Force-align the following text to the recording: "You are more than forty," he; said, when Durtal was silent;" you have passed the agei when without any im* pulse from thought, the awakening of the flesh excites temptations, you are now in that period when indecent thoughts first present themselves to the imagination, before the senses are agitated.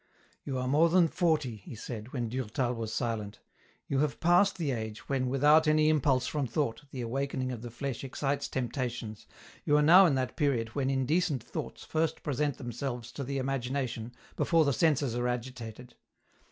"You 0.47 0.57
are 0.57 0.67
more 0.67 0.89
than 0.89 1.07
forty," 1.07 1.57
he; 1.57 1.75
said, 1.75 2.11
when 2.11 2.27
Durtal 2.27 2.73
was 2.73 2.91
silent;" 2.91 3.39
you 3.87 3.99
have 3.99 4.19
passed 4.19 4.57
the 4.57 4.71
agei 4.71 4.97
when 5.05 5.29
without 5.29 5.67
any 5.67 5.91
im* 5.91 6.01
pulse 6.01 6.25
from 6.25 6.47
thought, 6.47 6.81
the 6.89 7.01
awakening 7.01 7.51
of 7.51 7.61
the 7.61 7.69
flesh 7.69 8.03
excites 8.03 8.47
temptations, 8.47 9.27
you 9.63 9.77
are 9.77 9.83
now 9.83 10.07
in 10.07 10.15
that 10.15 10.35
period 10.35 10.69
when 10.69 10.89
indecent 10.89 11.43
thoughts 11.43 11.83
first 11.83 12.23
present 12.23 12.57
themselves 12.57 13.11
to 13.11 13.23
the 13.23 13.37
imagination, 13.37 14.11
before 14.35 14.65
the 14.65 14.73
senses 14.73 15.15
are 15.15 15.27
agitated. 15.27 15.93